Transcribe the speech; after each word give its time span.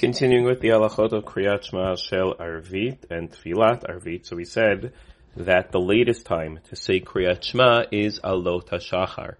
Continuing 0.00 0.46
with 0.46 0.60
the 0.60 0.68
halachot 0.68 1.12
of 1.12 1.26
Kriyat 1.26 1.62
Shema 1.62 1.94
Shel 1.94 2.34
Arvit 2.36 3.10
and 3.10 3.30
Tfilat 3.30 3.84
Arvit. 3.86 4.24
So 4.24 4.34
we 4.34 4.46
said 4.46 4.94
that 5.36 5.72
the 5.72 5.78
latest 5.78 6.24
time 6.24 6.58
to 6.70 6.74
say 6.74 7.00
Kriyat 7.00 7.44
Shema 7.44 7.82
is 7.92 8.18
Alot 8.20 8.70
HaShachar. 8.70 9.34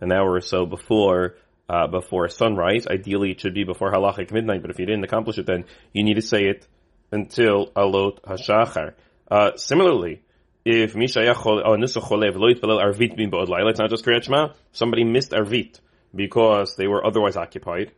An 0.00 0.10
hour 0.10 0.32
or 0.32 0.40
so 0.40 0.66
before, 0.66 1.36
uh, 1.68 1.86
before 1.86 2.28
sunrise. 2.28 2.88
Ideally 2.88 3.30
it 3.30 3.40
should 3.40 3.54
be 3.54 3.62
before 3.62 3.92
halachic 3.92 4.32
midnight, 4.32 4.60
but 4.60 4.72
if 4.72 4.80
you 4.80 4.86
didn't 4.86 5.04
accomplish 5.04 5.38
it 5.38 5.46
then, 5.46 5.66
you 5.92 6.02
need 6.02 6.14
to 6.14 6.22
say 6.22 6.46
it 6.46 6.66
until 7.12 7.68
Alot 7.76 8.20
HaShachar. 8.22 8.94
Uh, 9.30 9.54
similarly, 9.54 10.20
if 10.64 10.94
Mishayach 10.94 11.46
oh, 11.46 11.76
Cholev 11.76 12.34
Lo 12.34 12.52
Yitpalel 12.52 12.82
Arvit 12.82 13.16
Bin 13.16 13.30
it's 13.32 13.78
not 13.78 13.90
just 13.90 14.04
Kriyat 14.04 14.24
Shema, 14.24 14.48
somebody 14.72 15.04
missed 15.04 15.30
Arvit 15.30 15.78
because 16.12 16.74
they 16.74 16.88
were 16.88 17.06
otherwise 17.06 17.36
occupied. 17.36 17.92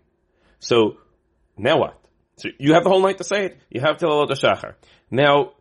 So, 0.60 0.98
now 1.58 1.78
what? 1.78 1.98
So 2.36 2.48
you 2.58 2.74
have 2.74 2.84
the 2.84 2.90
whole 2.90 3.02
night 3.02 3.18
to 3.18 3.24
say 3.24 3.46
it. 3.46 3.58
You 3.68 3.80
have 3.80 3.98
till 3.98 4.10
Alot 4.10 4.30
HaShachar. 4.30 4.74
Now, 5.10 5.52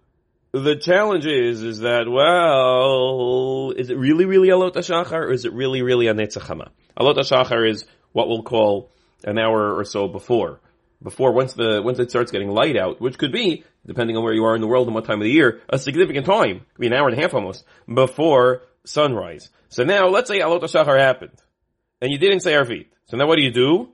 the 0.52 0.76
challenge 0.76 1.26
is, 1.26 1.62
is 1.64 1.80
that, 1.80 2.08
well, 2.08 3.72
is 3.72 3.90
it 3.90 3.98
really, 3.98 4.26
really 4.26 4.50
Alot 4.50 4.74
HaShachar, 4.74 5.12
or 5.12 5.32
is 5.32 5.46
it 5.46 5.54
really, 5.54 5.82
really 5.82 6.08
a 6.08 6.14
Netzachama? 6.14 6.70
Alot 7.00 7.18
HaShachar 7.18 7.70
is 7.70 7.86
what 8.12 8.28
we'll 8.28 8.44
call 8.44 8.92
an 9.24 9.40
hour 9.40 9.76
or 9.76 9.84
so 9.86 10.08
before. 10.08 10.62
Before, 11.02 11.32
once 11.32 11.54
the, 11.54 11.82
once 11.84 12.00
it 12.00 12.10
starts 12.10 12.32
getting 12.32 12.50
light 12.50 12.78
out, 12.78 13.02
which 13.02 13.18
could 13.18 13.32
be, 13.32 13.64
depending 13.86 14.18
on 14.18 14.24
where 14.24 14.34
you 14.34 14.46
are 14.46 14.56
in 14.56 14.62
the 14.62 14.68
world 14.68 14.88
and 14.88 14.96
what 14.96 15.06
time 15.06 15.20
of 15.20 15.26
the 15.26 15.32
year, 15.32 15.62
a 15.70 15.78
significant 15.78 16.26
time, 16.26 16.60
could 16.74 16.82
be 16.82 16.88
an 16.88 16.94
hour 16.94 17.08
and 17.08 17.18
a 17.18 17.22
half 17.22 17.34
almost, 17.34 17.64
before 17.92 18.64
sunrise. 18.86 19.50
So 19.70 19.84
now, 19.84 20.08
let's 20.08 20.28
say 20.28 20.40
Alot 20.40 20.62
HaShachar 20.62 21.00
happened, 21.00 21.40
and 22.02 22.12
you 22.12 22.18
didn't 22.18 22.42
say 22.42 22.54
Arvit. 22.54 22.88
So 23.08 23.18
now 23.18 23.28
what 23.28 23.38
do 23.38 23.44
you 23.44 23.52
do? 23.52 23.90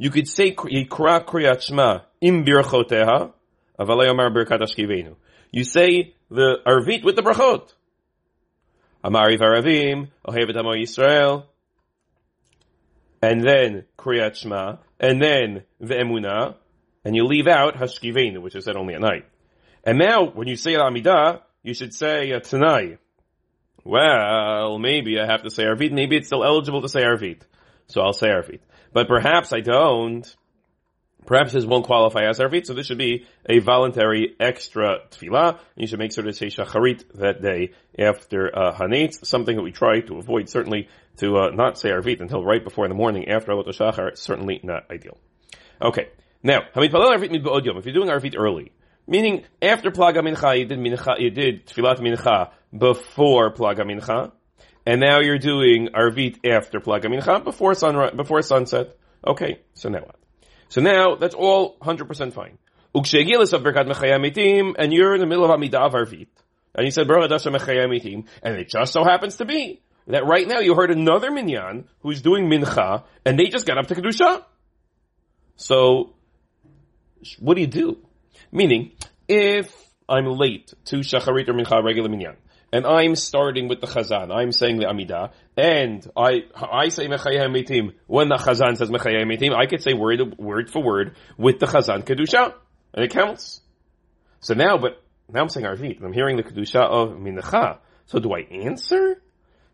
You 0.00 0.08
could 0.08 0.26
say 0.26 0.54
Yikra 0.54 1.26
Kriyat 1.26 1.60
Shema 1.60 2.00
im 2.22 2.42
birchoteha, 2.42 3.34
avalei 3.78 4.08
birkat 4.34 4.62
ashkivenu. 4.62 5.14
You 5.50 5.62
say 5.62 6.14
the 6.30 6.56
Arvit 6.66 7.04
with 7.04 7.16
the 7.16 7.22
brachot. 7.22 7.70
Amari 9.04 9.36
varavim, 9.36 10.08
ohevet 10.26 10.56
amo 10.56 10.72
Yisrael, 10.72 11.44
and 13.20 13.46
then 13.46 13.84
Kriyat 13.98 14.36
Shema, 14.36 14.76
and 14.98 15.20
then 15.20 15.64
the 15.80 16.54
and 17.04 17.14
you 17.14 17.26
leave 17.26 17.46
out 17.46 17.74
Hashkivenu, 17.74 18.40
which 18.40 18.54
is 18.54 18.64
said 18.64 18.76
only 18.76 18.94
at 18.94 19.02
night. 19.02 19.26
And 19.84 19.98
now, 19.98 20.30
when 20.30 20.48
you 20.48 20.56
say 20.56 20.76
Amidah, 20.76 21.42
you 21.62 21.74
should 21.74 21.92
say 21.92 22.32
uh, 22.32 22.40
Tanai. 22.40 22.96
Well, 23.84 24.78
maybe 24.78 25.20
I 25.20 25.26
have 25.26 25.42
to 25.42 25.50
say 25.50 25.64
Arvit, 25.64 25.92
maybe 25.92 26.16
it's 26.16 26.28
still 26.28 26.42
eligible 26.42 26.80
to 26.80 26.88
say 26.88 27.02
Arvit. 27.02 27.42
So 27.88 28.00
I'll 28.00 28.14
say 28.14 28.28
Arvit. 28.28 28.60
But 28.92 29.08
perhaps 29.08 29.52
I 29.52 29.60
don't. 29.60 30.24
Perhaps 31.26 31.52
this 31.52 31.66
won't 31.66 31.84
qualify 31.84 32.24
as 32.24 32.38
Arvit, 32.38 32.66
so 32.66 32.72
this 32.72 32.86
should 32.86 32.98
be 32.98 33.26
a 33.46 33.58
voluntary 33.58 34.34
extra 34.40 35.00
tefillah. 35.10 35.58
You 35.76 35.86
should 35.86 35.98
make 35.98 36.12
sure 36.12 36.24
to 36.24 36.32
say 36.32 36.46
Shacharit 36.46 37.04
that 37.16 37.42
day 37.42 37.72
after 37.98 38.50
uh, 38.56 38.72
Hanetz, 38.74 39.26
something 39.26 39.54
that 39.54 39.62
we 39.62 39.70
try 39.70 40.00
to 40.00 40.16
avoid, 40.16 40.48
certainly 40.48 40.88
to 41.18 41.36
uh, 41.36 41.50
not 41.50 41.78
say 41.78 41.90
Arvit 41.90 42.20
until 42.20 42.42
right 42.42 42.64
before 42.64 42.86
in 42.86 42.88
the 42.88 42.96
morning 42.96 43.28
after 43.28 43.52
Alot 43.52 43.66
Shachar, 43.68 44.16
certainly 44.16 44.60
not 44.62 44.90
ideal. 44.90 45.18
Okay, 45.82 46.08
now, 46.42 46.62
Hamid 46.74 46.90
Palel 46.90 47.14
Arvit 47.14 47.30
Mid 47.30 47.46
If 47.46 47.84
you're 47.84 47.94
doing 47.94 48.08
Arvit 48.08 48.34
early, 48.36 48.72
meaning 49.06 49.44
after 49.60 49.90
Plaga 49.90 50.18
Mincha, 50.18 50.58
you 50.58 50.64
did, 50.64 50.78
mincha, 50.78 51.20
you 51.20 51.30
did 51.30 51.66
Tfilat 51.66 51.98
Mincha 51.98 52.50
before 52.76 53.52
Plaga 53.52 53.80
Mincha, 53.80 54.32
and 54.86 55.00
now 55.00 55.20
you're 55.20 55.38
doing 55.38 55.88
Arvit 55.94 56.46
after 56.46 56.80
Plaga 56.80 57.06
Mincha 57.06 57.44
before 57.44 57.74
sunrise, 57.74 58.14
before 58.14 58.42
sunset. 58.42 58.96
Okay, 59.26 59.60
so 59.74 59.88
now 59.88 60.00
what? 60.00 60.16
So 60.68 60.80
now 60.80 61.16
that's 61.16 61.34
all 61.34 61.76
100% 61.78 62.32
fine. 62.32 62.58
Ukshegilis 62.94 63.52
of 63.52 63.62
Berkat 63.62 63.88
Mechayamitim, 63.88 64.74
and 64.78 64.92
you're 64.92 65.14
in 65.14 65.20
the 65.20 65.26
middle 65.26 65.44
of 65.44 65.50
Amidah 65.50 65.86
of 65.86 65.92
Arvit. 65.92 66.28
And 66.74 66.86
you 66.86 66.90
said 66.90 67.08
Baruch 67.08 67.30
Mechayamitim, 67.30 68.26
and 68.42 68.56
it 68.56 68.68
just 68.68 68.92
so 68.92 69.04
happens 69.04 69.36
to 69.36 69.44
be 69.44 69.82
that 70.06 70.26
right 70.26 70.46
now 70.46 70.60
you 70.60 70.74
heard 70.74 70.90
another 70.90 71.30
minyan 71.30 71.88
who's 72.00 72.22
doing 72.22 72.48
mincha, 72.48 73.04
and 73.24 73.38
they 73.38 73.46
just 73.46 73.66
got 73.66 73.78
up 73.78 73.86
to 73.88 73.94
kedusha. 73.94 74.44
So, 75.56 76.14
what 77.38 77.54
do 77.54 77.60
you 77.60 77.66
do? 77.66 77.98
Meaning, 78.50 78.92
if 79.28 79.72
I'm 80.08 80.26
late 80.26 80.72
to 80.86 80.96
shacharit 80.96 81.48
or 81.48 81.54
mincha 81.54 81.82
regular 81.84 82.08
minyan, 82.08 82.36
and 82.72 82.86
I'm 82.86 83.16
starting 83.16 83.68
with 83.68 83.80
the 83.80 83.86
chazan, 83.86 84.32
I'm 84.34 84.52
saying 84.52 84.78
the 84.78 84.86
amidah, 84.86 85.32
and 85.56 86.08
I 86.16 86.44
I 86.54 86.88
say 86.88 87.08
mechayim 87.08 87.54
mitim 87.54 87.94
when 88.06 88.28
the 88.28 88.36
chazan 88.36 88.76
says 88.76 88.90
mechayim 88.90 89.26
mitim, 89.26 89.54
I 89.54 89.66
could 89.66 89.82
say 89.82 89.94
word 89.94 90.38
word 90.38 90.70
for 90.70 90.82
word 90.82 91.16
with 91.36 91.58
the 91.58 91.66
chazan 91.66 92.04
kedusha, 92.04 92.54
and 92.94 93.04
it 93.04 93.10
counts. 93.10 93.60
So 94.40 94.54
now, 94.54 94.78
but 94.78 95.02
now 95.28 95.42
I'm 95.42 95.48
saying 95.48 95.66
arvit, 95.66 95.96
and 95.96 96.06
I'm 96.06 96.12
hearing 96.12 96.36
the 96.36 96.42
kedusha 96.42 96.80
of 96.80 97.10
mincha. 97.10 97.78
So 98.06 98.18
do 98.18 98.32
I 98.32 98.40
answer? 98.40 99.20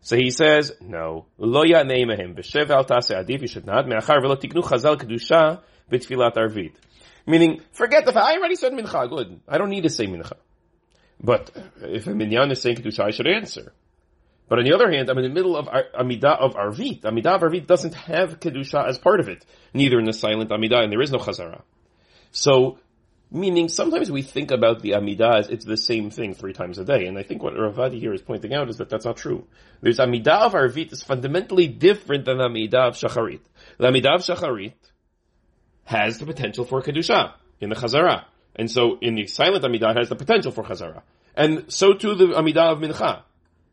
So 0.01 0.15
he 0.15 0.29
says, 0.29 0.73
no. 0.79 1.25
Lo 1.37 1.63
ya'neimahim 1.63 2.35
b'shev 2.35 2.69
al 2.69 2.85
tase 2.85 3.11
adif, 3.11 3.41
you 3.41 3.47
should 3.47 3.65
not. 3.65 3.87
Me'achar 3.87 4.21
v'lo 4.21 4.39
tiknu 4.39 4.63
chazal 4.63 4.97
kedusha 4.97 5.61
b'tfilat 5.91 6.35
arvit. 6.35 6.73
Meaning, 7.25 7.61
forget 7.73 8.05
the 8.05 8.13
fact, 8.13 8.25
I 8.25 8.37
already 8.37 8.55
said 8.55 8.73
mincha, 8.73 9.09
good. 9.09 9.39
I 9.47 9.57
don't 9.57 9.69
need 9.69 9.83
to 9.83 9.89
say 9.89 10.05
mincha. 10.05 10.33
But 11.19 11.51
if 11.81 12.07
a 12.07 12.13
minyan 12.13 12.51
is 12.51 12.61
saying 12.61 12.77
kedusha, 12.77 12.99
I 12.99 13.11
should 13.11 13.27
answer. 13.27 13.73
But 14.49 14.59
on 14.59 14.65
the 14.65 14.73
other 14.73 14.89
hand, 14.89 15.09
I'm 15.09 15.17
in 15.17 15.23
the 15.23 15.29
middle 15.29 15.57
of 15.57 15.67
Amidah 15.67 16.39
of 16.39 16.53
Arvit. 16.53 17.01
Amidah 17.01 17.35
of 17.35 17.41
Arvit 17.41 17.67
doesn't 17.67 17.95
have 17.95 18.39
Kedusha 18.39 18.87
as 18.87 18.97
part 18.97 19.19
of 19.19 19.27
it. 19.27 19.45
Neither 19.73 19.99
in 19.99 20.05
the 20.05 20.13
silent 20.13 20.51
Amidah, 20.51 20.83
and 20.83 20.91
there 20.91 21.01
is 21.01 21.11
no 21.11 21.17
Chazara. 21.17 21.63
So, 22.31 22.79
meaning 23.29 23.67
sometimes 23.67 24.09
we 24.09 24.21
think 24.21 24.51
about 24.51 24.81
the 24.81 24.91
Amidah 24.91 25.39
as 25.39 25.49
it's 25.49 25.65
the 25.65 25.75
same 25.75 26.11
thing 26.11 26.33
three 26.33 26.53
times 26.53 26.77
a 26.77 26.85
day. 26.85 27.07
And 27.07 27.17
I 27.17 27.23
think 27.23 27.43
what 27.43 27.55
Ravadi 27.55 27.99
here 27.99 28.13
is 28.13 28.21
pointing 28.21 28.53
out 28.53 28.69
is 28.69 28.77
that 28.77 28.89
that's 28.89 29.03
not 29.03 29.17
true. 29.17 29.45
There's 29.81 29.99
Amidah 29.99 30.45
of 30.45 30.53
Arvit 30.53 30.93
is 30.93 31.03
fundamentally 31.03 31.67
different 31.67 32.23
than 32.23 32.37
Amidah 32.37 32.87
of 32.87 32.95
Shacharit. 32.95 33.41
The 33.77 33.87
Amidah 33.87 34.15
of 34.15 34.21
Shacharit 34.21 34.75
has 35.83 36.19
the 36.19 36.25
potential 36.25 36.63
for 36.63 36.81
Kedusha 36.81 37.33
in 37.59 37.69
the 37.69 37.75
Chazara. 37.75 38.25
And 38.57 38.69
so 38.69 38.97
in 39.01 39.15
the 39.15 39.27
silent 39.27 39.63
Amidah 39.63 39.97
has 39.97 40.09
the 40.09 40.15
potential 40.15 40.51
for 40.51 40.63
Chazara. 40.63 41.01
And 41.35 41.71
so 41.71 41.93
too 41.93 42.15
the 42.15 42.27
Amidah 42.27 42.73
of 42.73 42.79
Mincha 42.79 43.21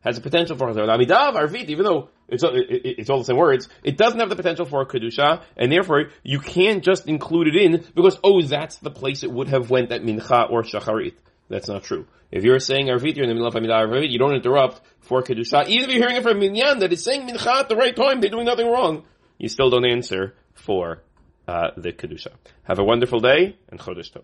has 0.01 0.15
the 0.15 0.21
potential 0.21 0.55
for 0.55 0.67
Chazara. 0.67 0.97
The 0.97 1.05
Amidah 1.05 1.29
of 1.29 1.35
Arvit, 1.35 1.65
even 1.69 1.85
though 1.85 2.09
it's, 2.27 2.43
it, 2.43 2.99
it's 2.99 3.09
all 3.09 3.17
the 3.17 3.25
same 3.25 3.37
words, 3.37 3.67
it 3.83 3.97
doesn't 3.97 4.19
have 4.19 4.29
the 4.29 4.35
potential 4.35 4.65
for 4.65 4.85
Kedusha, 4.85 5.43
and 5.57 5.71
therefore 5.71 6.09
you 6.23 6.39
can't 6.39 6.83
just 6.83 7.07
include 7.07 7.47
it 7.47 7.55
in 7.55 7.83
because, 7.95 8.19
oh, 8.23 8.41
that's 8.41 8.77
the 8.77 8.91
place 8.91 9.23
it 9.23 9.31
would 9.31 9.47
have 9.49 9.69
went 9.69 9.91
at 9.91 10.03
Mincha 10.03 10.49
or 10.49 10.61
Shacharit. 10.63 11.13
That's 11.49 11.67
not 11.67 11.83
true. 11.83 12.05
If 12.31 12.43
you're 12.43 12.59
saying 12.59 12.87
Arvit, 12.87 13.15
you're 13.15 13.23
in 13.23 13.29
the 13.29 13.35
middle 13.35 13.47
of 13.47 13.53
Amidah 13.53 13.87
Arvit, 13.87 14.11
you 14.11 14.19
don't 14.19 14.35
interrupt 14.35 14.81
for 15.01 15.23
Kedusha. 15.23 15.67
Even 15.67 15.89
if 15.89 15.95
you're 15.95 16.03
hearing 16.03 16.17
it 16.17 16.23
from 16.23 16.39
Minyan 16.39 16.79
that 16.79 16.93
is 16.93 17.03
saying 17.03 17.27
Mincha 17.27 17.61
at 17.61 17.69
the 17.69 17.75
right 17.75 17.95
time, 17.95 18.21
they're 18.21 18.29
doing 18.29 18.45
nothing 18.45 18.69
wrong, 18.69 19.03
you 19.37 19.49
still 19.49 19.69
don't 19.69 19.85
answer 19.85 20.35
for 20.53 21.01
uh, 21.47 21.69
the 21.77 21.91
Kedusha. 21.91 22.33
Have 22.63 22.79
a 22.79 22.83
wonderful 22.83 23.19
day, 23.19 23.57
and 23.69 23.79
Chodesh 23.79 24.11
Tov. 24.11 24.23